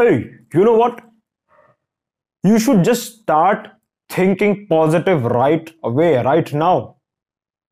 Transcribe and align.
hey, 0.00 0.30
you 0.54 0.64
know 0.64 0.76
what? 0.76 1.00
You 2.42 2.58
should 2.58 2.84
just 2.84 3.20
start 3.20 3.68
thinking 4.08 4.66
positive 4.68 5.24
right 5.24 5.72
away, 5.82 6.16
right 6.22 6.52
now. 6.52 6.96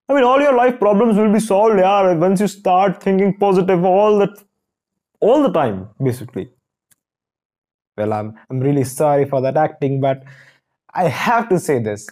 I 0.09 0.15
mean, 0.15 0.25
all 0.25 0.41
your 0.41 0.55
life 0.55 0.79
problems 0.79 1.17
will 1.17 1.33
be 1.33 1.41
solved, 1.41 1.79
yeah, 1.79 2.13
once 2.15 2.41
you 2.41 2.49
start 2.49 3.03
thinking 3.03 3.37
positive 3.37 3.85
all 3.85 4.19
the 4.19 4.29
all 5.21 5.43
the 5.43 5.53
time, 5.53 5.89
basically. 6.03 6.49
Well, 7.97 8.13
I'm 8.13 8.35
I'm 8.49 8.61
really 8.61 8.85
sorry 8.85 9.25
for 9.25 9.41
that 9.43 9.57
acting, 9.57 10.01
but 10.01 10.23
I 10.95 11.09
have 11.09 11.49
to 11.51 11.59
say 11.59 11.79
this. 11.81 12.09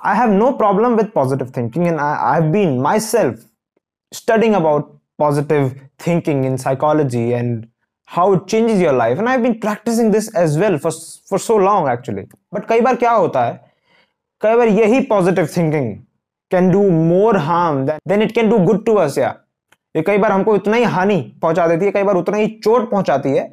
I 0.00 0.14
have 0.14 0.30
no 0.30 0.52
problem 0.54 0.96
with 0.96 1.12
positive 1.12 1.50
thinking, 1.50 1.86
and 1.86 2.00
I, 2.00 2.36
I've 2.36 2.50
been 2.52 2.80
myself 2.80 3.44
studying 4.12 4.54
about 4.54 4.96
positive 5.18 5.80
thinking 5.98 6.44
in 6.44 6.56
psychology 6.56 7.32
and 7.32 7.68
how 8.10 8.24
it 8.34 8.46
changes 8.46 8.80
your 8.80 8.92
life. 8.92 9.18
And 9.18 9.28
i've 9.28 9.42
been 9.42 9.58
practicing 9.60 10.10
this 10.12 10.28
as 10.42 10.58
well 10.60 10.76
for 10.84 10.92
for 11.30 11.38
so 11.46 11.56
long, 11.56 11.88
actually. 11.88 12.24
But 12.54 12.68
कई 12.68 12.80
बार 12.80 12.96
क्या 12.96 13.10
होता 13.12 13.44
है? 13.46 13.60
कई 14.42 14.54
बार 14.56 14.68
यही 14.68 15.00
positive 15.06 15.48
thinking 15.56 15.94
can 16.50 16.70
do 16.70 16.82
more 16.90 17.36
harm 17.36 17.84
than 17.86 18.22
it 18.22 18.32
can 18.34 18.48
do 18.50 18.58
good 18.58 18.84
to 18.86 18.94
us 18.94 19.18
या 19.18 19.34
ये 19.96 20.02
कई 20.02 20.18
बार 20.18 20.32
हमको 20.32 20.54
इतना 20.56 20.76
ही 20.76 20.84
हानि 20.84 21.20
पहुँचा 21.42 21.66
देती 21.66 21.84
है, 21.84 21.90
कई 21.92 22.02
बार 22.02 22.16
उतना 22.16 22.36
ही 22.36 22.48
चोट 22.64 22.90
पहुंचाती 22.90 23.36
है, 23.36 23.46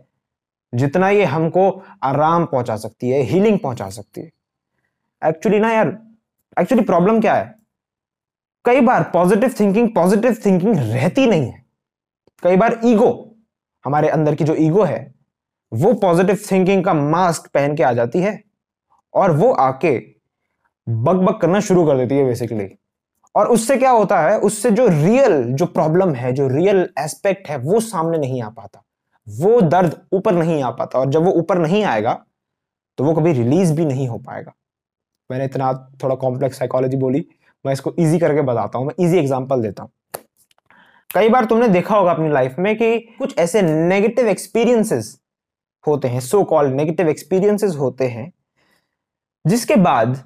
जितना 0.74 1.10
ये 1.10 1.24
हमको 1.26 1.70
आराम 2.04 2.46
पहुँचा 2.46 2.76
सकती 2.78 3.10
है 3.10 3.22
हीलिंग 3.24 3.60
पहुँचा 3.60 3.90
सकती 3.90 4.22
है। 4.22 4.32
एक्चुअली 5.22 5.60
ना 5.60 5.72
यार 5.74 5.98
एक्चुअली 6.60 6.84
प्रॉब्लम 6.86 7.22
क्या 7.22 7.34
है? 7.34 7.54
कई 8.66 8.82
बार 8.82 9.04
पॉजिटिव 9.14 9.54
थिंकिंग 9.60 9.94
पॉजिटिव 9.96 10.38
थिंकिंग 10.46 10.76
रहती 10.76 11.26
नहीं 11.28 11.46
है। 11.46 11.64
कई 12.44 12.56
बार 12.58 12.80
ईगो 12.86 13.12
हमारे 13.86 14.10
अंदर 14.10 14.36
की 14.36 14.44
जो 14.44 14.56
ईगो 14.56 14.84
है, 14.84 15.14
वो 15.72 15.94
पॉजिटिव 15.96 16.40
थिंकिंग 16.52 16.84
का 16.86 16.94
मास्क 16.94 17.50
पहन 17.54 17.76
के 17.76 17.84
आ 17.84 17.92
जाती 17.94 18.20
है 18.22 18.40
और 19.14 19.32
वो 19.34 19.52
आके 19.52 19.98
बग 20.88 21.18
बग 21.18 21.40
करना 21.42 21.60
शुरू 21.62 21.86
कर 21.86 21.98
देती 21.98 22.16
है 22.16 22.26
बेसिकली 22.26 22.68
और 23.36 23.48
उससे 23.48 23.78
क्या 23.78 23.92
होता 23.92 24.20
है, 24.22 24.38
उससे 24.40 24.72
जो 24.72 24.88
रियल 24.88 25.44
जो 25.54 25.66
प्रॉब्लम 25.68 26.14
है, 26.14 26.32
जो 26.34 26.48
रियल 26.48 26.88
एस्पेक्ट 27.00 27.50
है, 27.50 27.58
वो 27.58 27.80
सामने 27.82 28.18
नहीं 28.18 28.42
आ 28.42 28.50
पाता। 28.50 28.82
वो 29.28 29.60
दर्द 29.64 29.96
ऊपर 30.14 30.34
नहीं 30.34 30.62
आ 30.64 30.70
पाता 30.72 31.00
और 31.00 31.10
जब 31.12 31.24
वो 31.24 31.32
ऊपर 31.34 31.58
नहीं 31.58 31.84
आएगा 31.86 32.14
तो 32.98 33.04
वो 33.04 33.14
कभी 33.14 33.32
रिलीज़ 33.34 33.74
भी 33.74 33.86
नहीं 33.86 34.08
हो 34.08 34.18
पाएगा। 34.20 34.54
मैंने 35.30 35.46
इतना 35.46 35.72
थोड़ा 36.04 36.16
कॉम्प्लेक्स 36.16 36.58
साइकोलॉजी 36.60 36.98
बोली, 36.98 37.26
मैं 37.66 37.74
इसको 37.74 37.94
इजी 38.00 38.20
करके 38.20 38.42
बताता 38.44 38.80
हूँ, 38.80 38.88
मैं 38.88 39.06
इजी 39.06 39.18
एग्जांपल 39.18 39.62
देता 39.62 39.84
हूँ। 39.84 39.92
कई 41.10 41.30
बार 41.30 41.46
तुमने 41.46 41.68
देखा 41.68 41.96
होगा 41.96 42.12
अपनी 42.12 42.30
लाइफ 42.30 42.56
में 42.60 42.76
कि 42.78 42.98
कुछ 43.20 43.38
ऐसे 43.40 43.62
नेगेटिव 43.62 44.28
एक्सपीरियंसेस 44.28 45.18
होते 45.86 46.08
हैं 46.08 46.20
सो 46.22 46.44
कॉल्ड 46.44 46.74
नेगेटिव 46.76 47.10
एक्सपीरियंसेस 47.10 47.76
होते 47.76 48.08
हैं, 48.08 48.32
जिसके 49.46 49.76
बाद 49.78 50.18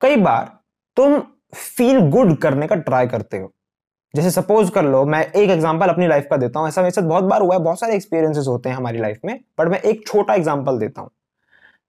कई 0.00 0.16
बार 0.18 0.50
तुम 0.96 1.18
फील 1.54 1.98
गुड 2.10 2.36
करने 2.38 2.66
का 2.66 2.74
ट्राई 2.76 3.06
करते 3.06 3.38
हो। 3.38 3.52
जैसे 4.14 4.30
सपोज़ 4.32 4.70
कर 4.70 4.84
लो, 4.84 5.04
मैं 5.04 5.24
एक 5.24 5.50
एग्जांपल 5.50 5.88
अपनी 5.88 6.06
लाइफ 6.08 6.26
का 6.30 6.36
देता 6.36 6.60
हूँ, 6.60 6.68
ऐसा 6.68 6.82
मेरे 6.82 6.90
साथ 6.90 7.02
बहुत 7.04 7.24
बार 7.24 7.42
हुआ 7.42 7.54
है, 7.54 7.60
बहुत 7.60 7.80
सारे 7.80 7.94
एक्सपीरियंसेस 7.94 8.46
होते 8.48 8.68
हैं 8.68 8.76
हमारी 8.76 8.98
लाइफ 8.98 9.20
में 9.24 9.38
बट 9.60 9.68
मैं 9.68 9.80
एक 9.80 10.06
छोटा 10.06 10.34
एग्जांपल 10.34 10.78
देता 10.78 11.00
हूँ। 11.00 11.10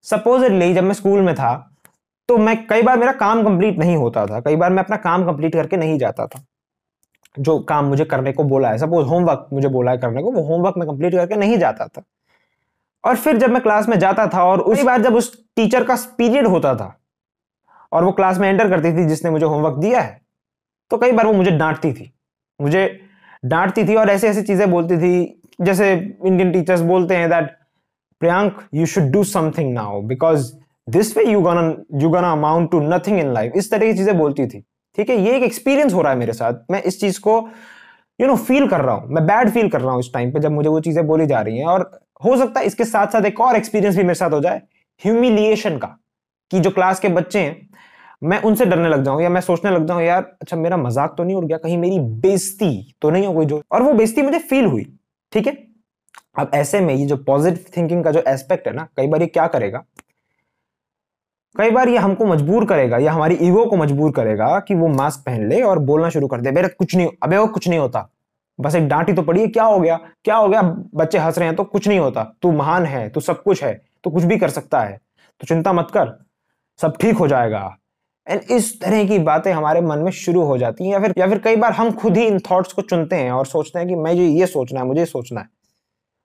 सपोजिटली 0.06 0.74
जब 0.74 0.84
मैं 0.84 0.94
स्कूल 0.94 1.22
में 1.22 1.34
था 1.36 1.56
तो 2.30 2.38
मैं 2.38 2.56
कई 2.68 2.82
बार 2.82 2.98
मेरा 3.00 3.12
काम 3.14 3.44
कंप्लीट 3.44 3.78
नहीं 3.80 3.96
होता 3.98 4.26
था, 4.26 4.40
कई 4.40 4.56
बार 4.56 4.72
मैं 4.72 4.84
अपना 4.84 4.96
काम 4.98 5.26
कंप्लीट 5.26 5.54
करके 5.54 5.78
नहीं 5.78 5.98
जाता 6.00 6.26
था। 6.26 6.46
जो 7.40 7.58
काम 7.62 7.86
मुझे 7.86 8.06
करने 8.06 8.32
को 8.34 8.44
बोला 8.46 8.70
है 8.70 8.78
सपोज़ 8.78 9.08
होमवर्क 9.08 9.48
मुझे 9.54 9.68
बोला 9.70 9.92
है 9.92 9.98
करने 9.98 10.22
को, 10.24 10.32
वो 10.32 10.42
होमवर्क 10.44 10.78
मैं 10.78 10.88
कंप्लीट 10.88 11.16
करके 11.16 11.36
नहीं 11.36 11.58
जाता 11.58 11.88
था। 11.88 12.04
और 13.04 13.16
फिर 13.16 13.38
जब 13.38 13.50
मैं 13.50 13.62
क्लास 13.64 13.88
में 13.90 13.98
जाता 14.00 14.28
था 14.28 14.44
और 14.44 14.62
उसी 14.62 14.84
बार 14.84 15.02
जब 15.02 15.16
उस 15.16 15.32
टीचर 15.56 15.84
का 15.84 15.96
पीरियड 16.18 16.48
होता 16.48 16.74
था 16.76 16.94
और 17.92 18.04
वो 18.04 18.12
क्लास 18.12 18.38
में 18.38 18.48
एंटर 18.50 18.70
करती 18.70 18.92
थी 18.94 19.06
जिसने 19.08 19.32
मुझे 19.32 19.46
होमवर्क 19.46 19.78
दिया 19.78 20.02
है 20.02 20.20
तो 20.92 20.98
कई 20.98 21.12
बार 21.12 21.26
वो 21.26 21.34
मुझे 21.34 21.52
डांटती 21.52 21.92
थी। 21.94 22.12
मुझे 22.60 22.88
डांटती 23.44 23.84
थी 23.88 23.96
और 23.96 24.10
ऐसी 24.10 24.28
ऐसी 24.28 24.42
चीज़ें 24.42 24.70
बोलती 24.72 24.98
थी, 24.98 25.42
जैसे 25.62 25.92
इंडियन 25.94 26.52
टीचर्स 26.52 26.82
बोलते 26.84 27.16
हैं 27.16 27.30
that 27.30 27.52
Priyank 28.22 28.62
you 28.74 28.86
should 28.86 29.12
do 29.12 29.24
something 29.26 29.74
now 29.74 30.02
because 30.04 30.52
this 30.88 31.16
way 31.18 31.24
you 31.24 31.42
gonna 31.42 31.62
you 32.02 32.10
gonna 32.10 32.32
amount 32.32 32.72
to 32.72 32.80
nothing 32.82 33.20
in 33.20 33.34
life 33.34 33.54
इस 33.56 33.72
तरह 33.72 33.86
की 33.86 33.98
चीज़ें 33.98 34.18
बोलती 34.18 34.48
थी। 34.48 34.64
ठीक 34.98 35.10
है, 35.10 35.18
ये 35.18 35.36
एक 35.36 35.44
एक्सपीरियंस 35.44 35.94
हो 35.94 36.02
रहा 36.02 36.12
है 36.12 36.18
मेरे 36.20 36.34
साथ। 36.34 36.54
मैं 36.72 36.82
इस 36.84 37.00
चीज़ 37.00 37.20
को 37.22 37.38
यू 38.20 38.28
नो 38.28 38.36
फील 38.38 38.68
कर 38.68 38.82
रहा 38.82 38.96
हूँ। 38.96 39.10
मैं 39.10 39.26
बैड 39.26 39.50
फील 39.50 39.70
कर 39.70 39.82
रहा 39.82 39.92
हूँ 39.92 40.00
इस 40.00 40.12
टाइम 40.14 40.32
पे 40.32 40.40
जब 40.40 40.52
मुझे 40.52 40.70
वो 40.70 40.80
चीज़ें 40.80 41.06
बोली 41.08 41.26
जा 41.26 41.42
रही 41.42 41.58
हैं। 41.58 41.66
और 41.66 41.90
हो 42.24 42.38
सकता 42.38 42.60
है 42.60 42.66
इसके 42.66 42.86
साथ 42.86 43.08
साथ 43.08 43.26
एक 43.26 43.40
और 43.42 43.56
एक्सपीरियंस 43.56 43.96
भी 43.96 44.04
मेरे 44.04 44.16
साथ 44.16 44.32
हो 44.32 44.40
जाए 44.42 44.62
ह्यूमिलिएशन 45.02 45.78
का, 45.78 45.88
कि 46.52 46.60
जो 46.60 46.70
क्लास 46.72 47.00
के 47.00 47.10
बच्चे 47.10 47.40
हैं, 47.40 47.68
मैं 48.22 48.42
उनसे 48.42 48.66
डरने 48.66 48.90
लग 48.90 49.04
जाऊँ 49.06 49.22
या 49.22 49.30
मैं 49.30 49.42
सोचने 49.42 49.72
लग 49.72 49.86
जाऊँ, 49.88 50.02
यार 50.04 50.24
अच्छा 50.42 50.58
मेरा 50.58 50.78
मज़ाक 50.78 51.14
तो 51.18 51.24
नहीं 51.24 51.36
उड़ 51.36 51.46
गया, 51.46 51.58
कहीं 51.58 51.78
मेरी 51.78 52.00
बेइज्जती 52.00 52.96
तो 53.02 53.10
नहीं 53.10 53.28
हो 53.28 53.34
गई 53.34 53.46
जो 53.46 53.62
और 53.72 53.82
वो 53.82 53.94
बेइज्जती 53.94 54.22
मुझे 54.22 54.40
फील 54.40 54.66
हुई, 54.66 54.86
ठीक 55.32 55.48
है? 55.48 55.58
अब 56.40 56.52
ऐसे 56.54 56.80
में 56.82 56.94
ये 56.94 57.06
जो 57.06 57.18
पॉजिटिव 57.26 57.66
थिंकिंग 57.78 58.04
का 58.04 58.12
जो 58.12 58.24
एस्पेक्ट 58.28 58.68
है 58.68 58.74
ना, 58.74 58.88
कई 58.98 59.08
बार 59.08 59.22
ये 59.22 59.28
क्या 59.28 59.48
करेगा? 59.48 59.84
कई 61.58 61.72
बार 61.72 61.90
ये 61.90 61.98
हमको 61.98 62.26
मजबूर 62.26 62.66
करेगा, 62.66 62.98
या 62.98 63.12
हमारी 63.12 63.38
ईगो 63.42 63.66
को 63.66 63.78
मजबूर 63.78 64.12
करेगा 64.12 64.60
कि 64.60 64.76
वो 64.76 64.88
मास्क 64.88 65.24
पहन 65.26 65.48
ले 65.50 65.62
और 65.62 65.80
बोलना 65.82 66.10
शुरू 66.10 66.28
कर 66.28 66.42
दे, 66.42 66.52
मेरा 66.52 66.68
कुछ 66.70 66.96
नहीं, 66.96 67.08
अबे 67.24 67.38
वो 67.38 67.48
कुछ 67.48 67.68
नहीं 67.68 67.80
होता। 67.80 68.10
बस 68.60 68.76
एक 68.76 68.88
डांटी 68.88 69.14
तो 69.14 69.22
पड़ी 69.22 69.42
है, 69.42 69.48
क्या 69.48 69.64
हो 69.64 69.80
गया? 69.80 70.00
क्या 70.26 70.36
हो 70.36 70.48
गया? 70.50 70.62
बच्चे 70.96 71.18
हंस 71.18 71.38
रहे 71.38 71.48
हैं 71.48 71.56
तो 71.56 71.64
कुछ 71.64 71.88
नहीं 71.88 72.00
होता। 72.00 72.24
तू 72.42 72.52
महान 72.52 72.86
है, 72.86 73.08
तू 73.10 73.20
सब 73.22 73.42
कुछ 73.44 73.64
है 73.64 73.74
तो 74.04 74.10
कुछ 74.10 74.24
भी 74.24 74.38
कर 74.38 74.50
सकता 74.50 74.80
है। 74.80 75.00
तो 75.42 75.48
चिंता 75.48 75.74
मत 75.74 75.88
कर, 75.94 76.18
सब 76.80 76.98
ठीक 77.02 77.18
हो 77.18 77.28
जाएगा। 77.28 77.78
एंड 78.28 78.42
इस 78.52 78.80
तरह 78.82 79.04
की 79.06 79.20
बातें 79.20 79.52
हमारे 79.52 79.82
मन 79.82 80.00
में 80.00 80.12
शुरू 80.14 80.42
हो 80.44 80.58
जाती 80.58 80.84
हैं 80.84 80.92
या 80.92 81.00
फिर 81.00 81.14
या 81.18 81.28
फिर 81.28 81.40
कई 81.40 81.56
बार 81.56 81.72
हम 81.72 81.92
खुद 81.92 82.18
ही 82.18 82.26
इन 82.26 82.40
थॉट्स 82.42 82.74
को 82.74 82.82
चुनते 82.84 83.16
हैं 83.16 83.32
और 83.32 83.46
सोचते 83.46 83.80
हैं 83.80 83.88
कि 83.88 83.96
मैं 83.96 84.14
ये 84.14 84.46
सोचना 84.48 84.80
है, 84.80 84.86
मुझे 84.86 85.06
सोचना 85.06 85.42
है। 85.42 85.50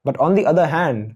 But 0.04 0.16
on 0.16 0.34
the 0.34 0.43
other 0.43 0.64
hand 0.66 1.14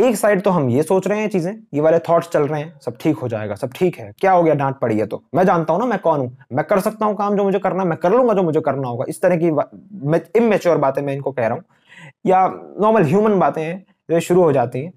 एक 0.00 0.16
साइड 0.16 0.42
तो 0.42 0.50
हम 0.50 0.68
ये 0.70 0.82
सोच 0.82 1.06
रहे 1.06 1.20
हैं 1.20 1.28
चीज़ें, 1.28 1.52
ये 1.74 1.80
वाले 1.80 1.98
थॉट्स 1.98 2.28
चल 2.28 2.42
रहे 2.42 2.60
हैं, 2.60 2.78
सब 2.80 2.96
ठीक 3.00 3.18
हो 3.18 3.28
जाएगा, 3.28 3.54
सब 3.54 3.72
ठीक 3.74 3.98
है। 3.98 4.10
क्या 4.20 4.32
हो 4.32 4.42
गया, 4.42 4.54
डांट 4.54 4.78
पड़ी 4.78 4.98
है 4.98 5.06
तो। 5.06 5.22
मैं 5.34 5.44
जानता 5.46 5.72
हूँ 5.72 5.80
ना 5.80 5.86
मैं 5.86 5.98
कौन 5.98 6.20
हूँ। 6.20 6.36
मैं 6.52 6.64
कर 6.64 6.80
सकता 6.80 7.06
हूँ 7.06 7.16
काम 7.16 7.36
जो 7.36 7.44
मुझे 7.44 7.58
करना, 7.58 7.84
मैं 7.84 7.98
कर 7.98 8.12
लूँगा 8.12 8.34
जो 8.34 8.42
मुझे 8.42 8.60
करना 8.60 8.88
होगा। 8.88 9.04
इस 9.08 9.20
तरह 9.22 9.36
की 9.36 10.38
इमेच्योर 10.38 10.78
बातें 10.78 11.02
मैं 11.02 11.14
इनको 11.14 11.32
कह 11.32 11.46
रहा 11.46 11.54
हूँ। 11.54 11.64
या 12.26 12.46
नॉर्मल 12.80 13.04
ह्यूमन 13.04 13.38
बातें 13.38 13.62
हैं 13.62 13.84
जो 14.08 14.20
शुरू 14.20 14.42
हो 14.42 14.52
जाती 14.52 14.84
हैं। 14.84 14.92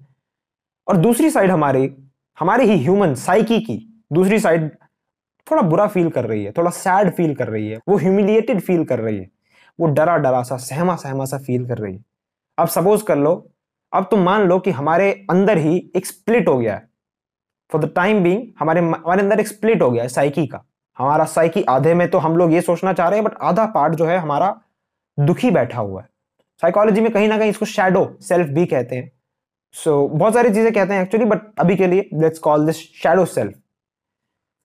और 0.86 0.96
दूसरी 0.96 1.30
साइड 1.30 1.50
हमारी 1.50 1.90
हमारी 2.38 2.64
ही 2.64 2.78
ह्यूमन 2.78 3.14
साइकी 3.16 3.60
की 3.60 3.76
दूसरी 4.12 4.38
साइड 4.38 4.70
थोड़ा 5.46 5.62
बुरा 5.62 5.86
फील 5.86 6.08
कर 6.10 6.24
रही 6.24 6.44
है, 6.44 6.52
थोड़ा 6.52 6.70
सैड 6.70 7.10
फील 7.14 7.34
कर 7.34 7.48
रही 7.48 7.68
है, 7.68 7.78
वो 7.88 7.96
ह्यूमिलिएटेड 7.98 8.60
फील 8.60 8.84
कर 8.84 8.98
रही 8.98 9.18
है, 9.18 9.28
वो 9.78 9.86
डरा 9.88 10.16
डरा 10.18 10.42
सा 10.42 10.56
सहमा 10.58 10.94
सहमा 10.96 11.24
सा 11.24 11.38
फील 11.38 11.66
कर 11.68 11.78
रही 11.78 11.94
है। 11.94 12.04
अब 12.58 12.68
सपोज़ 12.68 13.04
कर 13.04 13.16
लो 13.16 13.34
अब 13.94 14.06
तुम 14.10 14.20
मान 14.20 14.46
लो 14.48 14.58
कि 14.58 14.70
हमारे 14.70 15.10
अंदर 15.30 15.58
ही 15.58 15.76
एक 15.96 16.06
स्प्लिट 16.06 16.48
हो 16.48 16.56
गया 16.58 16.74
है। 16.74 16.88
फॉर 17.70 17.84
द 17.84 17.92
टाइम 17.96 18.22
बीइंग 18.22 18.46
हमारे 18.58 18.80
हमारे 18.80 19.22
अंदर 19.22 19.40
एक 19.40 19.48
स्प्लिट 19.48 19.82
हो 19.82 19.90
गया 19.90 20.02
है 20.02 20.08
साइकी 20.08 20.46
का। 20.46 20.64
हमारा 20.96 21.24
साइकी 21.24 21.62
आधे 21.64 21.94
में 21.94 22.08
तो 22.10 22.18
हम 22.18 22.36
लोग 22.36 22.52
ये 22.52 22.60
सोचना 22.60 22.92
चाह 22.92 23.08
रहे 23.08 23.18
हैं 23.18 23.24
बट 23.24 23.36
आधा 23.42 23.66
पार्ट 23.66 23.94
जो 23.94 24.06
है 24.06 24.18
हमारा 24.18 24.54
दुखी 25.18 25.50
बैठा 25.50 25.80
हुआ 25.80 26.00
है। 26.02 26.08
साइकोलॉजी 26.62 27.00
में 27.00 27.10
कहीं 27.12 27.28
ना 27.28 27.38
कहीं 27.38 27.50
इसको 27.50 27.66
शेडो 27.66 28.06
सेल्फ 28.22 28.48
भी 28.48 28.66
कहते 28.66 28.96
हैं। 28.96 29.10
सो 29.74 29.90
so, 30.02 30.18
बहुत 30.18 30.34
सारी 30.34 30.50
चीज़ें 30.50 30.72
कहते 30.72 30.94
हैं 30.94 31.02
एक्चुअली 31.02 31.26
बट 31.26 31.40
अभी 31.60 31.76
के 31.76 31.86
लिए 31.86 32.08
let's 32.14 32.38
call 32.38 32.66
this 32.66 32.76
shadow 33.02 33.24
self 33.26 33.54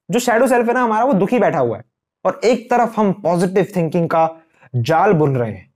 जो 0.10 0.20
शेडो 0.20 0.48
सेल्फ 0.48 0.68
है 0.68 0.74
ना 0.74 0.82
हमारा 0.82 1.06
वो 1.06 1.14
दुखी 1.14 1.40
बैठा 1.40 1.60
हुआ 1.60 1.78
है। 1.78 1.84
और 2.26 2.40
एक 2.44 2.70
तरफ़ 2.72 3.00
हम 3.00 3.12
पॉजिटिव 3.24 3.68
थिंकिंग 3.76 4.10
का 4.10 4.30
जाल 4.76 5.14
बुन 5.14 5.36
रहे 5.38 5.52
हैं। 5.52 5.74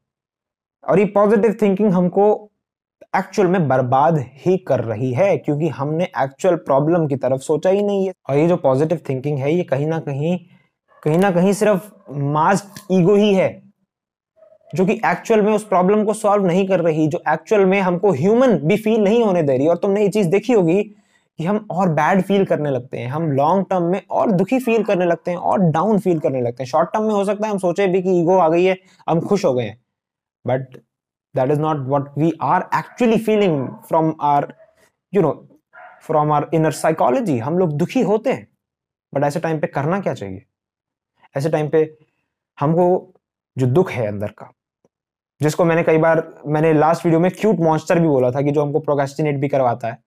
और 0.83 0.99
ये 0.99 1.06
पॉजिटिव 1.15 1.57
थिंकिंग 1.61 1.91
हमको 1.94 2.25
एक्चुअल 3.17 3.47
में 3.47 3.67
बर्बाद 3.67 4.17
ही 4.45 4.57
कर 4.59 4.79
रही 4.79 5.11
है, 5.13 5.35
क्योंकि 5.38 5.67
हमने 5.69 6.03
एक्चुअल 6.19 6.55
प्रॉब्लम 6.57 7.07
की 7.07 7.15
तरफ़ 7.15 7.41
सोचा 7.41 7.69
ही 7.69 7.81
नहीं 7.81 8.05
है। 8.07 8.13
और 8.29 8.38
ये 8.38 8.47
जो 8.47 8.57
पॉजिटिव 8.57 9.00
थिंकिंग 9.09 9.38
है, 9.39 9.53
ये 9.53 9.63
कहीं 9.63 9.88
ना 9.88 10.00
कहीं 10.00 10.38
कहीं 11.03 11.17
ना 11.17 11.29
कहीं 11.31 11.53
सिर्फ़ 11.53 11.91
मास्क 12.13 12.88
ईगो 12.91 13.15
ही 13.15 13.33
है, 13.33 13.61
जो 14.73 14.85
कि 14.85 14.94
एक्चुअल 15.05 15.41
में 15.41 15.51
उस 15.53 15.63
प्रॉब्लम 15.67 16.03
को 16.03 16.13
सॉल्व 16.13 16.45
नहीं 16.45 16.67
कर 16.67 16.79
रही, 16.79 17.07
जो 17.07 17.21
एक्चुअल 17.29 17.65
में 17.65 17.79
हमको 17.81 18.11
ह्यूमन 18.11 18.57
भी 18.59 18.77
फील 18.77 19.01
नहीं 19.01 19.23
होने 19.23 19.44
दे 19.44 19.57
रही। 19.57 19.67
और 19.67 19.77
तुमने 19.77 20.01
ये 20.01 20.09
चीज़ 20.09 20.27
देखी 20.27 20.53
होगी 20.53 20.83
कि 21.39 21.44
हम 21.45 21.65
और 21.71 21.89
बैड 21.89 22.21
फील 22.21 22.45
करने 22.45 22.69
लगते 22.71 22.97
हैं, 22.97 23.07
हम 23.07 23.31
लॉन्ग 23.31 23.65
टर्म 23.69 23.83
में 23.83 24.01
और 24.11 24.31
दुखी 24.31 24.59
फील 24.59 24.83
करने 24.83 25.06
लगते 25.06 25.31
हैं, 25.31 25.38
और 25.38 25.59
डाउन 25.61 25.99
फील 25.99 26.19
करने 26.19 26.41
लगते 26.41 26.63
हैं। 26.63 26.69
शॉर्ट 26.69 26.89
टर्म 26.94 27.03
में 27.03 27.13
हो 27.13 27.23
सकता 27.25 27.45
है 27.45 27.51
हम 27.51 27.57
सोचे 27.57 27.88
भी 27.88 28.01
कि 28.01 28.19
ईगो 28.19 28.38
आ 28.38 28.47
गई 28.49 28.63
है, 28.65 28.77
हम 29.07 29.19
खुश 29.21 29.45
हो 29.45 29.53
गए 29.53 29.63
हैं 29.63 29.77
but 30.45 30.77
that 31.35 31.51
is 31.51 31.59
not 31.59 31.83
what 31.91 32.09
we 32.18 32.31
are 32.47 32.62
actually 32.74 33.19
feeling 33.27 33.57
from 33.89 34.13
our 34.21 34.44
you 35.13 35.21
know 35.21 35.35
from 36.07 36.31
our 36.31 36.50
inner 36.53 36.71
psychology. 36.80 37.39
हम 37.39 37.57
लोग 37.57 37.74
दुखी 37.77 38.01
होते 38.01 38.33
हैं। 38.33 38.47
बट 39.13 39.24
ऐसे 39.24 39.39
टाइम 39.39 39.59
पे 39.59 39.68
करना 39.68 40.00
क्या 40.00 40.13
चाहिए? 40.13 40.44
ऐसे 41.38 41.50
टाइम 41.50 41.69
पे 41.69 41.97
हमको 42.59 42.85
जो 43.57 43.68
दुख 43.68 43.91
है 43.91 44.07
अंदर 44.07 44.31
का 44.38 44.51
जिसको 45.41 45.65
मैंने 45.65 45.83
कई 45.83 45.97
बार 45.97 46.24
मैंने 46.47 46.74
लास्ट 46.74 47.06
वीडियो 47.06 47.19
में 47.19 47.30
क्यूट 47.31 47.59
मॉन्स्टर 47.59 48.00
भी 48.00 48.07
बोला 48.07 48.31
था 48.31 48.41
कि 48.41 48.51
जो 48.51 48.62
हमको 48.62 48.80
प्रोकेस्टिनेट 48.80 49.38
भी 49.38 49.47
करवाता 49.47 49.88
है। 49.88 49.97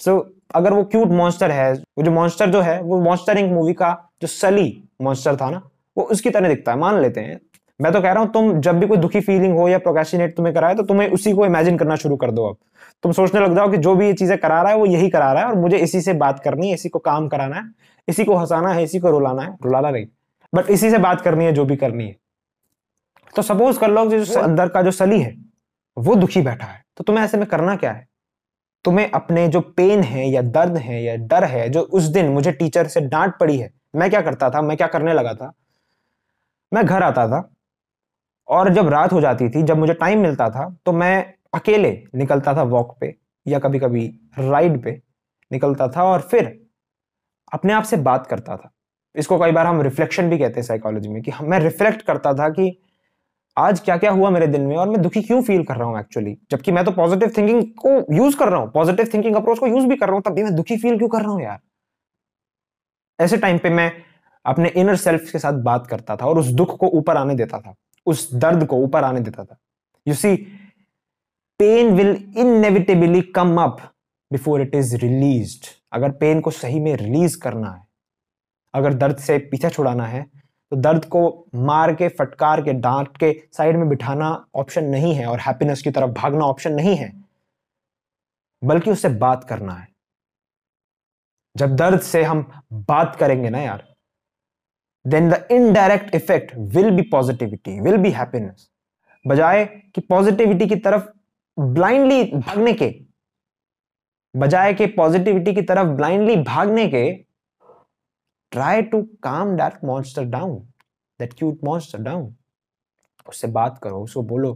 सो 0.00 0.18
so, 0.18 0.26
अगर 0.54 0.72
वो 0.72 0.84
क्यूट 0.84 1.08
मॉन्स्टर 1.08 1.50
है 1.50 1.72
वो 1.72 2.02
जो 2.02 2.10
मॉन्स्टर 2.10 2.50
जो 2.50 2.60
है 2.60 2.80
वो 2.82 3.00
मॉन्स्टर 3.00 3.38
इंक 3.38 3.52
मूवी 3.52 3.72
का 3.72 3.92
जो 4.22 4.28
सली 4.28 4.84
मॉन्स्टर 5.02 5.36
था 5.36 5.50
ना 5.50 5.62
वो 5.96 6.04
उसकी 6.04 6.30
तरह 6.30 6.48
दिखता 6.48 6.72
है। 6.72 6.78
मान 6.78 7.00
लेते 7.00 7.20
हैं 7.20 7.40
मैं 7.80 7.92
तो 7.92 8.00
कह 8.00 8.12
रहा 8.12 8.22
हूँ 8.22 8.32
तुम 8.32 8.60
जब 8.60 8.78
भी 8.78 8.86
कोई 8.86 8.96
दुखी 8.96 9.20
फीलिंग 9.20 9.56
हो 9.58 9.68
या 9.68 9.78
प्रोकेस्टिनेट 9.78 10.36
तुम्हें 10.36 10.54
कराए 10.54 10.74
तो 10.74 10.82
तुम्हें 10.82 11.08
उसी 11.10 11.32
को 11.32 11.46
इमेजिन 11.46 11.76
करना 11.78 11.96
शुरू 11.96 12.16
कर 12.16 12.30
दो 12.30 12.46
अब। 12.46 12.56
तुम 13.04 13.12
सोचने 13.12 13.40
लग 13.40 13.54
जाओ 13.56 13.70
कि 13.70 13.76
जो 13.76 13.94
भी 13.94 14.06
ये 14.06 14.12
चीज़ें 14.12 14.36
करा 14.38 14.60
रहा 14.62 14.72
है 14.72 14.78
वो 14.78 14.86
यही 14.86 15.08
करा 15.10 15.32
रहा 15.32 15.42
है 15.42 15.48
और 15.48 15.54
मुझे 15.54 15.76
इसी 15.78 16.00
से 16.00 16.12
बात 16.14 16.40
करनी 16.40 16.68
है 16.68 16.74
इसी 16.74 16.88
को 16.88 16.98
काम 17.00 17.28
कराना 17.28 17.56
है 17.56 17.62
इसी 18.08 18.24
को 18.24 18.36
हंसाना 18.36 18.72
है 18.72 18.82
इसी 18.82 18.98
को 18.98 19.10
रुलाना 19.10 19.42
है। 19.42 19.56
रुलाना 19.64 19.90
नहीं 19.90 20.06
बट 20.52 20.70
इसी 20.70 20.90
से 20.90 20.98
बात 20.98 21.20
करनी 21.20 21.44
है 21.44 21.52
जो 21.52 21.64
भी 21.64 21.76
करनी 21.76 22.06
है। 22.06 22.16
तो 23.34 23.42
सपोज़ 23.42 23.78
कर 23.78 23.90
लो 23.90 24.04
जो 24.06 24.40
अंदर 24.40 24.68
का 24.68 24.82
जो 24.82 24.90
सली 24.90 25.20
है 25.20 25.34
वो 25.96 26.14
दुखी 26.14 26.42
बैठा 26.42 26.66
है 26.66 26.82
तो 26.96 27.04
तुम्हें 27.04 27.24
ऐसे 27.24 27.38
में 27.38 27.46
करना 27.46 27.76
क्या 27.76 27.92
है? 27.92 28.06
तुम्हें 28.84 29.10
अपने 29.10 29.46
जो 29.48 29.60
पेन 29.60 30.02
है 30.02 30.28
या 30.28 30.42
दर्द 30.42 30.76
है 30.76 31.02
या 31.02 31.16
डर 31.26 31.44
है 31.44 31.68
जो 31.68 31.80
उस 31.80 32.04
दिन 32.04 32.28
मुझे 32.28 32.52
टीचर 32.52 32.86
से 32.86 33.00
डांट 33.02 33.34
पड़ी 33.40 33.58
है 33.58 33.70
मैं 33.96 34.08
क्या 34.10 34.20
करता 34.20 34.50
था 34.50 34.62
मैं 34.62 34.76
क्या 34.76 34.86
करने 34.86 35.12
लगा 35.14 35.34
था? 35.34 35.52
मैं 36.72 36.84
घर 36.86 37.02
आता 37.02 37.26
था 37.28 37.48
और 38.52 38.72
जब 38.74 38.88
रात 38.88 39.12
हो 39.12 39.20
जाती 39.20 39.48
थी, 39.48 39.62
जब 39.62 39.78
मुझे 39.78 39.94
टाइम 39.94 40.20
मिलता 40.22 40.48
था 40.50 40.68
तो 40.86 40.92
मैं 40.92 41.34
अकेले 41.54 41.90
निकलता 42.14 42.54
था 42.56 42.62
वॉक 42.64 42.96
पे 43.00 43.14
या 43.46 43.58
कभी 43.58 43.78
कभी 43.78 44.06
राइड 44.38 44.82
पे 44.84 45.00
निकलता 45.50 45.88
था 45.88 46.04
और 46.04 46.20
फिर 46.30 46.46
अपने 47.52 47.72
आप 47.72 47.84
से 47.84 47.96
बात 47.98 48.26
करता 48.26 48.56
था। 48.56 48.70
इसको 49.14 49.38
कई 49.38 49.52
बार 49.52 49.66
हम 49.66 49.80
रिफ्लेक्शन 49.82 50.30
भी 50.30 50.38
कहते 50.38 50.60
हैं 50.60 50.66
साइकोलॉजी 50.66 51.08
में 51.08 51.22
कि 51.22 51.32
मैं 51.42 51.58
रिफ्लेक्ट 51.60 52.02
करता 52.02 52.32
था 52.34 52.48
कि 52.50 52.70
आज 53.56 53.80
क्या 53.80 53.96
क्या 53.96 54.10
हुआ 54.10 54.30
मेरे 54.30 54.46
दिन 54.46 54.62
में 54.66 54.76
और 54.76 54.88
मैं 54.88 55.00
दुखी 55.02 55.22
क्यों 55.22 55.42
फील 55.42 55.64
कर 55.64 55.76
रहा 55.76 55.88
हूँ 55.88 55.98
एक्चुअली 56.00 56.36
जबकि 56.50 56.72
मैं 56.72 56.84
तो 56.84 56.92
पॉजिटिव 56.92 57.32
थिंकिंग 57.36 57.62
को 57.78 57.90
यूज़ 58.14 58.36
कर 58.36 58.48
रहा 58.48 58.60
हूँ 58.60 58.70
पॉजिटिव 58.72 59.08
थिंकिंग 59.14 59.36
अप्रोच 59.36 59.58
को 59.58 59.66
यूज़ 59.66 59.86
भी 59.86 59.96
कर 59.96 60.06
रहा 60.06 60.14
हूँ, 60.14 60.22
तब 60.22 60.32
भी 60.32 60.42
मैं 60.42 60.54
दुखी 60.56 60.76
फील 60.76 60.98
क्यों 60.98 61.08
कर 61.08 61.22
रहा 61.22 61.32
हूँ 61.32 61.42
यार? 61.42 61.58
ऐसे 63.18 63.36
टाइम 63.36 63.58
पे 63.58 63.70
मैं 63.70 63.90
अपने 64.44 64.68
इनर 64.76 64.96
सेल्फ 64.96 65.30
के 65.32 65.38
साथ 65.38 65.62
बात 65.62 65.86
करता 65.86 66.16
था 66.16 66.26
और 66.26 66.38
उस 66.38 66.46
दुख 66.52 66.76
को 66.78 66.88
ऊपर 66.98 67.16
आने 67.16 67.34
देता 67.34 67.58
था। 67.60 67.74
उस 68.06 68.32
दर्द 68.34 68.66
को 68.66 68.76
ऊपर 68.76 69.04
आने 69.04 69.20
देता 69.20 69.44
था। 69.44 69.56
You 70.06 70.14
see 70.14 70.36
pain 71.60 71.94
will 71.94 72.10
inevitably 72.36 73.20
come 73.32 73.60
up 73.62 73.80
before 74.30 74.60
it 74.60 74.74
is 74.74 74.96
release 74.96 75.58
अगर 75.92 76.10
पेन 76.10 76.40
को 76.40 76.50
सही 76.50 76.80
में 76.80 76.94
रिलीज़ 76.96 77.38
करना 77.38 77.70
है, 77.70 77.86
अगर 78.74 78.94
दर्द 78.94 79.16
से 79.18 79.38
पीछा 79.40 79.68
छुड़ाना 79.68 80.06
है 80.06 80.22
तो 80.72 80.76
दर्द 80.76 81.04
को 81.04 81.46
मार 81.56 81.94
के, 81.94 82.08
फटकार 82.08 82.62
के, 82.62 82.72
डांट 82.72 83.16
के 83.16 83.32
साइड 83.52 83.76
में 83.76 83.88
बिठाना 83.88 84.28
ऑप्शन 84.54 84.84
नहीं 84.84 85.14
है 85.14 85.26
और 85.26 85.40
हैप्पीनेस 85.40 85.82
की 85.82 85.90
तरफ़ 85.90 86.10
भागना 86.12 86.44
ऑप्शन 86.44 86.72
नहीं 86.72 86.96
है। 86.96 87.12
बल्कि 88.62 88.90
उससे 88.90 89.08
बात 89.18 89.44
करना 89.44 89.74
है। 89.74 89.86
जब 91.56 91.74
दर्द 91.76 92.00
से 92.00 92.22
हम 92.22 92.44
बात 92.72 93.16
करेंगे 93.16 93.50
ना 93.50 93.60
यार 93.60 93.84
then 95.04 95.28
the 95.30 95.46
indirect 95.50 96.14
effect 96.14 96.54
will 96.74 96.90
be 96.96 97.02
positivity 97.10 97.78
will 97.80 97.96
be 97.96 98.10
happiness 98.10 98.68
बजाय 99.24 99.64
कि 99.94 100.00
पॉजिटिविटी 100.00 100.66
की 100.68 100.76
तरफ़ 100.76 101.08
ब्लाइंडली 101.56 102.24
भागने 102.24 102.72
के, 102.72 102.94
बजाय 104.34 104.74
के 104.74 104.86
पॉजिटिविटी 104.96 105.54
की 105.54 105.62
तरफ़ 105.62 105.88
ब्लाइंडली 105.96 106.36
भागने 106.36 106.86
के 106.88 107.10
try 108.52 108.82
to 108.82 109.02
calm 109.22 109.56
that 109.56 109.84
monster 109.84 110.24
down 110.24 110.58
that 111.20 111.32
cute 111.38 111.64
monster 111.64 111.98
down 112.02 112.34
उससे 113.28 113.48
बात 113.48 113.78
करो, 113.82 114.02
उसको 114.02 114.22
बोलो 114.22 114.52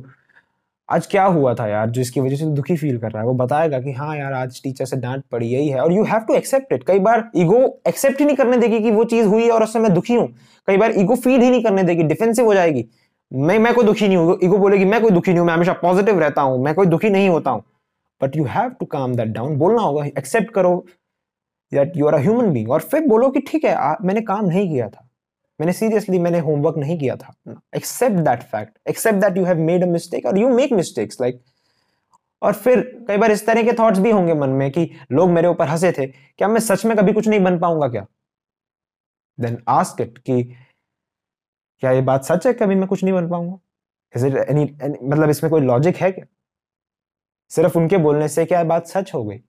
आज 0.88 1.06
क्या 1.06 1.24
हुआ 1.24 1.52
था 1.54 1.66
यार 1.66 1.90
जो 1.90 2.00
इसकी 2.00 2.20
वजह 2.20 2.36
से 2.36 2.46
दुखी 2.54 2.76
फील 2.76 2.98
कर 2.98 3.10
रहा 3.10 3.22
है? 3.22 3.26
वो 3.28 3.34
बताएगा 3.34 3.78
कि 3.80 3.92
हाँ 3.92 4.16
यार 4.16 4.32
आज 4.32 4.60
टीचर 4.62 4.84
से 4.84 4.96
डांट 4.96 5.22
पड़ी 5.32 5.46
यही 5.46 5.68
है। 5.68 5.80
और 5.80 5.92
you 5.92 6.04
have 6.04 6.20
to 6.20 6.34
accept 6.34 6.72
it 6.72 6.84
कई 6.86 6.98
बार 6.98 7.30
ईगो 7.36 7.58
एक्सेप्ट 7.88 8.20
ही 8.20 8.26
नहीं 8.26 8.36
करने 8.36 8.56
देगी 8.56 8.80
कि 8.80 8.90
वो 8.90 9.04
चीज़ 9.04 9.26
हुई 9.26 9.42
है 9.44 9.50
और 9.50 9.62
उससे 9.62 9.78
मैं 9.78 9.92
दुखी 9.94 10.14
हूँ। 10.14 10.26
कई 10.68 10.76
बार 10.76 10.92
ईगो 10.98 11.14
फील 11.16 11.40
ही 11.40 11.50
नहीं 11.50 11.62
करने 11.64 11.82
देगी 11.82 12.02
डिफेंसिव 12.04 12.44
हो 12.46 12.54
जाएगी। 12.54 12.84
मैं 13.30 13.58
मैं 13.58 13.72
कोई 13.74 13.84
दुखी 13.84 14.08
नहीं 14.08 14.16
हूँ। 14.16 14.38
ईगो 14.44 14.58
बोलेगी 14.58 14.84
मैं 14.84 15.00
कोई 15.02 15.10
दुखी 15.10 15.30
नहीं 15.30 15.38
हूँ 15.38 15.46
मैं 15.46 15.54
हमेशा 15.54 15.72
पॉजिटिव 15.82 16.18
रहता 16.20 16.42
हूँ 16.42 16.62
मैं 16.64 16.74
कोई 16.74 16.86
दुखी 16.86 17.10
नहीं 17.10 17.28
होता 17.28 17.50
हूँ। 17.50 17.62
But 18.20 18.36
you 18.36 18.44
have 18.44 18.70
to 18.70 18.86
calm 18.86 19.14
that 19.16 19.28
down 19.28 19.56
बोलना 19.58 19.82
होगा 19.82 20.04
एक्सेप्ट 20.18 20.50
करो 20.50 20.76
that 21.72 21.96
you 21.96 22.06
are 22.06 22.14
a 22.14 22.20
human 22.20 22.52
being 22.52 22.70
और 22.70 22.80
फिर 22.82 23.06
बोलो 23.06 23.30
कि 23.30 23.40
ठीक 23.48 23.64
है 23.64 23.74
आ, 23.74 23.94
मैंने 24.02 24.20
काम 24.22 24.44
नहीं 24.44 24.68
किया 24.68 24.88
था। 24.88 25.05
मैंने 25.60 25.72
सीरियसली 25.72 26.18
मैंने 26.18 26.38
होमवर्क 26.38 26.76
नहीं 26.78 26.98
किया 26.98 27.16
था। 27.16 27.34
Accept 27.76 28.16
that 28.18 28.42
fact 28.44 28.78
accept 28.88 29.18
that 29.20 29.36
you 29.36 29.44
have 29.44 29.58
made 29.60 29.82
a 29.82 29.86
mistake 29.86 30.26
और 30.26 30.38
यू 30.38 30.48
मेक 30.54 30.72
मिस्टेक्स 30.72 31.20
लाइक 31.20 31.42
और 32.42 32.52
फिर 32.54 32.80
कई 33.08 33.16
बार 33.16 33.32
इस 33.32 33.46
तरह 33.46 33.62
के 33.62 33.72
थॉट्स 33.72 33.98
भी 33.98 34.10
होंगे 34.10 34.34
मन 34.34 34.50
में 34.50 34.70
कि 34.70 34.90
लोग 35.12 35.30
मेरे 35.30 35.48
ऊपर 35.48 35.68
हंसे 35.68 35.92
थे, 35.92 36.06
क्या 36.06 36.48
मैं 36.48 36.60
सच 36.60 36.84
में 36.84 36.96
कभी 36.96 37.12
कुछ 37.12 37.28
नहीं 37.28 37.40
बन 37.40 37.58
पाऊँगा 37.58 37.88
क्या? 37.88 38.06
देन 39.38 39.62
आस्क 39.68 40.00
इट 40.00 40.18
कि, 40.18 40.42
क्या 41.82 41.90
ये 41.92 42.00
बात 42.02 42.24
सच 42.24 42.46
है 42.46 42.52
कभी 42.52 42.74
मैं 42.74 42.86
कुछ 42.88 43.02
नहीं 43.04 43.14
बन 43.14 43.28
पाऊँगा? 43.30 43.58
इज़ 44.14 44.26
इट 44.26 44.36
एनी 44.40 44.64
मतलब 45.02 45.30
इसमें 45.30 45.50
कोई 45.50 45.60
लॉजिक 45.60 45.96
है 45.96 46.10
क्या? 46.12 46.26
सिर्फ़ 47.50 47.78
उनके 47.78 47.96
बोलने 47.98 48.28
से 48.28 48.44
क्या 48.44 48.62
बात 48.64 48.86
सच 48.86 49.12
हो 49.14 49.24
गई? 49.24 49.40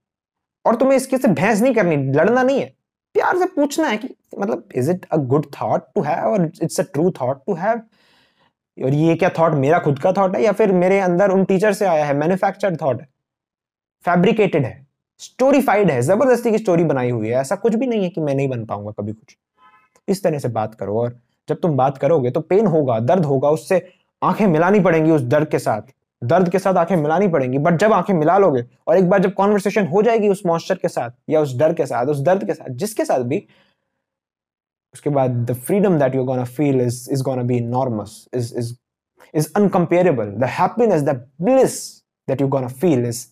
और 0.66 0.76
तुम्हें 0.76 0.98
इसके 0.98 1.18
से 1.18 1.28
बहस 1.28 1.62
नहीं 1.62 1.74
करनी, 1.76 1.96
लड़ना 2.14 2.44
नहीं 2.44 2.60
है। 2.62 2.74
प्यार 3.18 3.38
से 3.38 3.46
पूछना 3.56 3.88
है 3.88 3.98
कि 3.98 4.10
मतलब 4.40 4.64
is 4.76 4.92
it 4.92 5.06
a 5.12 5.18
good 5.28 5.46
thought 5.54 5.84
to 5.96 6.02
have 6.04 6.32
और 6.32 6.46
it's 6.64 6.80
a 6.80 6.84
true 6.94 7.10
thought 7.12 7.46
to 7.48 7.54
have 7.56 7.82
और 8.78 8.94
ये 8.94 9.16
क्या 9.16 9.30
थॉट 9.40 9.54
मेरा 9.56 9.80
खुद 9.80 10.00
का 10.00 10.12
थॉट 10.14 10.36
है 10.36 10.42
या 10.44 10.52
फिर 10.52 10.72
मेरे 10.74 11.00
अंदर 11.00 11.32
उन 11.32 11.44
टीचर 11.46 11.74
से 11.74 11.86
आया 11.86 12.06
है 12.06 12.14
मैन्युफैक्चर्ड 12.18 12.82
थॉट 12.82 13.02
है 13.02 13.08
फैब्रिकेटेड 14.06 14.66
है 14.66 14.86
स्टोरीफाइड 15.22 15.90
है, 15.92 16.02
ज़बरदस्ती 16.02 16.52
की 16.52 16.58
स्टोरी 16.58 16.84
बनाई 16.84 17.10
हुई 17.10 17.28
है, 17.28 17.36
ऐसा 17.36 17.56
कुछ 17.56 17.76
भी 17.76 17.88
नहीं 17.88 18.04
है 18.04 18.10
कि 18.10 18.22
मैं 18.22 18.36
नहीं 18.36 18.50
बन 18.50 18.66
पाऊँगा 18.66 18.92
कभी 19.00 19.12
कुछ। 19.14 19.36
इस 20.08 20.24
तरह 20.24 20.40
से 20.40 20.48
बात 20.50 20.76
करो 20.76 21.00
और 21.02 21.18
जब 21.48 21.60
तुम 21.62 21.78
बात 21.78 21.98
करोगे 21.98 22.32
तो 22.32 22.42
पेन 22.42 22.68
होगा, 22.68 23.00
दर्द 23.00 23.26
होगा, 23.26 23.50
उससे 23.50 23.82
आँखें 24.22 24.46
मिलानी 24.48 24.80
पड़ेंगी 24.80 25.12
उस 25.12 25.22
दर्द 25.24 25.48
के 25.48 25.60
साथ। 25.60 25.82
दर्द 26.22 26.50
के 26.50 26.60
साथ 26.60 26.74
आँखें 26.74 26.96
मिलानी 26.96 27.28
पड़ेंगी 27.28 27.58
बट 27.58 27.74
जब 27.74 27.94
आँखें 27.94 28.14
मिला 28.14 28.38
लोगे 28.38 28.64
और 28.88 28.98
एक 28.98 29.10
बार 29.10 29.22
जब 29.22 29.34
कॉन्वर्सेशन 29.34 29.88
हो 29.88 30.02
जाएगी 30.02 30.30
उस 30.30 30.46
मॉस्चर 30.46 30.76
के 30.76 30.88
साथ 30.88 31.12
या 31.30 31.42
उस 31.42 31.56
डर 31.58 31.74
के 31.74 31.86
साथ, 31.86 32.06
उस 32.06 32.20
दर्द 32.20 32.46
के 32.46 32.54
साथ, 32.54 32.70
जिसके 32.70 33.06
साथ 33.06 33.20
भी, 33.20 33.48
उसके 34.94 35.10
बाद 35.10 35.32
the 35.46 35.54
freedom 35.56 35.98
that 36.00 36.16
you 36.16 36.24
gonna 36.24 36.44
feel 36.44 36.82
is 36.82 37.10
is 37.12 37.24
gonna 37.24 37.44
be 37.44 37.60
enormous 37.60 38.28
is 38.34 38.54
is 38.58 38.74
is 39.34 39.52
uncomparable 39.56 40.32
the 40.32 40.44
happiness 40.44 41.02
the 41.02 41.16
bliss 41.42 41.80
that 42.28 42.42
you 42.42 42.48
gonna 42.48 42.68
feel 42.68 43.06
is 43.06 43.26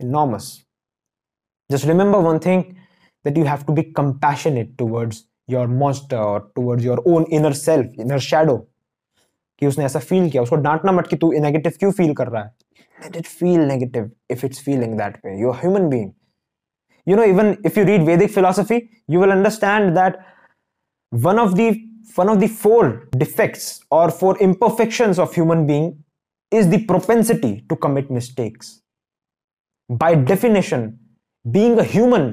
enormous 0.00 0.58
just 1.70 1.86
remember 1.86 2.18
one 2.18 2.38
thing 2.38 2.62
that 3.24 3.38
you 3.38 3.44
have 3.44 3.64
to 3.66 3.72
be 3.72 3.82
compassionate 3.92 4.76
towards 4.78 5.24
your 5.50 5.66
monster 5.66 6.50
towards 6.54 6.84
your 6.84 7.04
own 7.06 7.26
inner 7.32 7.52
self 7.52 8.00
inner 8.00 8.18
shadow 8.20 8.56
कि 9.62 9.66
उसने 9.66 9.84
ऐसा 9.84 9.98
feel 10.10 10.28
किया 10.30 10.42
उसको 10.42 10.56
डांटना 10.66 10.92
मत 10.92 11.06
कि 11.06 11.16
तू 11.22 11.30
negative 11.40 11.72
क्यों 11.80 11.90
feel 11.98 12.14
कर 12.20 12.28
रहा 12.28 12.42
है 12.42 12.50
let 13.02 13.16
it 13.18 13.28
feel 13.28 13.62
negative 13.68 14.10
if 14.34 14.42
it's 14.46 14.60
feeling 14.64 14.96
that 14.98 15.14
way 15.22 15.36
you're 15.38 15.54
a 15.54 15.60
human 15.60 15.88
being 15.92 16.10
you 17.10 17.16
know 17.20 17.24
even 17.30 17.48
if 17.70 17.78
you 17.78 17.84
read 17.88 18.04
vedic 18.08 18.32
philosophy 18.34 18.78
you 19.14 19.22
will 19.22 19.34
understand 19.36 19.96
that 20.00 20.18
one 21.28 21.40
of 21.44 21.56
the 21.60 21.68
one 22.20 22.32
of 22.34 22.40
the 22.42 22.50
four 22.64 22.82
defects 23.22 23.66
or 23.98 24.04
four 24.20 24.32
imperfections 24.48 25.22
of 25.24 25.34
human 25.40 25.66
being 25.70 25.88
is 26.60 26.70
the 26.74 26.80
propensity 26.92 27.52
to 27.72 27.80
commit 27.86 28.12
mistakes 28.18 28.70
by 30.04 30.12
definition 30.34 30.86
being 31.58 31.78
a 31.86 31.88
human 31.96 32.30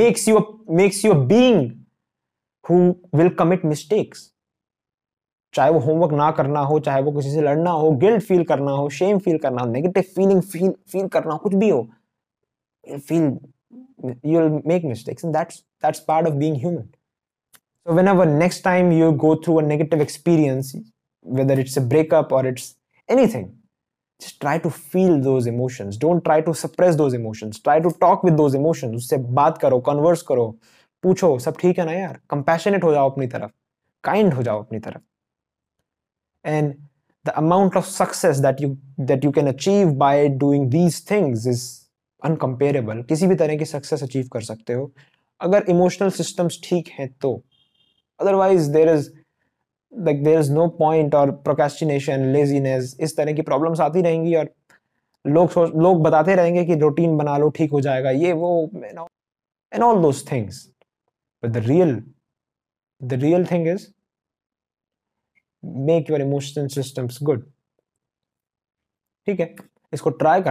makes 0.00 0.26
you 0.32 0.38
a, 0.42 0.44
makes 0.82 1.04
you 1.04 1.12
a 1.18 1.20
being 1.34 1.62
who 2.66 2.82
will 3.12 3.30
commit 3.42 3.70
mistakes 3.76 4.30
चाहे 5.54 5.70
वो 5.70 5.78
homework 5.80 6.12
ना 6.12 6.30
करना 6.30 6.60
हो, 6.60 6.78
चाहे 6.80 7.02
वो 7.02 7.12
किसी 7.12 7.30
से 7.30 7.40
लड़ना 7.42 7.70
हो, 7.70 7.90
गिल्ट 7.92 8.22
फील 8.22 8.44
करना 8.44 8.72
हो 8.72 8.88
शेम 8.90 9.18
फील 9.18 9.38
करना 9.38 9.62
हो 9.62 9.70
नेगेटिव 9.70 10.02
फीलिंग 10.16 10.42
फील 10.42 10.70
फील 10.92 11.08
करना 11.08 11.32
हो, 11.32 11.38
कुछ 11.38 11.54
भी 11.54 11.68
हो 11.68 11.88
feel 12.84 13.38
you 14.26 14.48
make 14.66 14.84
mistakes 14.84 15.24
and 15.24 15.34
that's 15.34 15.62
that's 15.82 16.00
part 16.08 16.28
of 16.28 16.34
being 16.34 16.56
human 16.56 16.82
so 16.82 17.94
whenever 18.08 18.26
next 18.26 18.64
time 18.64 18.92
you 18.92 19.10
go 19.24 19.34
through 19.44 19.56
a 19.56 19.62
negative 19.62 20.02
experience 20.02 20.72
whether 21.26 21.60
it's 21.60 21.78
a 21.78 21.82
breakup 21.88 22.32
or 22.32 22.46
it's 22.48 22.74
anything 23.08 23.48
just 24.20 24.40
try 24.40 24.58
to 24.58 24.68
feel 24.70 25.20
those 25.22 25.48
emotions 25.48 25.98
don't 26.00 26.22
try 26.24 26.40
to 26.40 26.52
suppress 26.54 26.94
those 26.94 27.14
emotions 27.14 27.60
try 27.64 27.80
to 27.80 27.90
talk 28.00 28.24
with 28.24 28.34
those 28.34 28.54
emotions 28.54 28.94
उससे 28.94 29.16
बात 29.38 29.58
करो 29.58 29.80
converse 29.80 30.22
करो, 30.22 30.48
पूछो, 31.04 31.38
सब 31.38 31.56
ठीक 31.60 31.78
है 31.78 31.84
ना 31.86 31.92
यार? 31.92 32.18
कंपैशनेट 32.30 32.84
हो 32.84 32.92
जाओ 32.92 33.10
अपनी 33.10 33.26
तरफ़. 33.26 33.50
काइंड 34.04 34.34
हो 34.34 34.42
जाओ 34.42 34.62
अपनी 34.62 34.78
तरफ़. 34.78 35.00
And 36.44 36.74
the 37.24 37.36
amount 37.38 37.76
of 37.76 37.86
success 37.86 38.40
that 38.40 38.60
you 38.60 38.76
that 39.08 39.24
you 39.24 39.32
can 39.32 39.48
achieve 39.48 39.96
by 39.98 40.28
doing 40.42 40.68
these 40.70 41.00
things 41.10 41.46
is 41.46 41.64
uncomparable. 42.22 43.04
किसी 43.08 43.26
भी 43.26 43.34
तरह 43.34 43.56
की 43.56 43.64
सक्सेस 43.64 44.02
अचीव 44.02 44.28
कर 44.32 44.40
सकते 44.42 44.72
हो। 44.72 44.90
अगर 45.40 45.64
इमोशनल 45.70 46.10
सिस्टम्स 46.10 46.60
ठीक 46.64 46.88
हैं 46.98 47.08
तो। 47.20 47.32
Otherwise 48.20 48.70
there 48.72 48.88
is 48.88 49.10
like 49.92 50.22
there 50.24 50.38
is 50.40 50.52
no 50.52 50.66
point 50.78 51.14
और 51.14 51.30
प्रोकेस्टिनेशन 51.44 52.24
लेजीनेस 52.32 52.96
इस 53.00 53.16
तरह 53.16 53.32
की 53.32 53.42
प्रॉब्लम्स 53.42 53.80
आती 53.80 54.02
रहेंगी 54.02 54.34
और 54.34 54.50
लोग 55.24 55.50
सोच, 55.50 55.72
लोग 55.74 56.02
बताते 56.02 56.34
रहेंगे 56.34 56.64
कि 56.64 56.74
रूटीन 56.80 57.16
बना 57.16 57.36
लो, 57.38 57.48
ठीक 57.50 57.72
हो 57.72 57.80
जाएगा। 57.80 58.10
ये, 58.10 58.32
वो 58.32 58.70
and 58.84 59.82
all 59.82 60.02
those 60.02 60.30
things 60.32 60.66
but 61.42 61.50
the 61.50 61.56
real 61.66 62.02
the 63.00 63.12
real 63.22 63.44
thing 63.50 63.68
is 63.68 63.86
make 65.64 66.10
your 66.10 66.20
emotion 66.20 66.68
systems 66.68 67.18
good 67.22 67.50
ठीक 69.26 69.40
है? 69.40 69.54
इसको 69.92 70.10
ट्राई 70.10 70.42
करना। 70.42 70.48